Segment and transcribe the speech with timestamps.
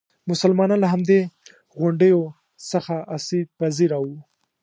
[0.31, 1.19] مسلمانان له همدې
[1.77, 2.19] غونډیو
[2.71, 4.17] څخه آسیب پذیره وو.